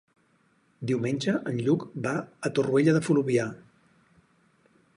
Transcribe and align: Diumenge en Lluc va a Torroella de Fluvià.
Diumenge 0.91 1.35
en 1.51 1.59
Lluc 1.67 1.85
va 2.07 2.13
a 2.49 2.53
Torroella 2.59 2.95
de 2.97 3.03
Fluvià. 3.09 3.47